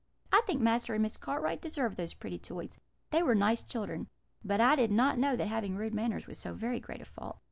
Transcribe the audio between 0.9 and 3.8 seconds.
and Miss Cartwright deserved those pretty toys they were nice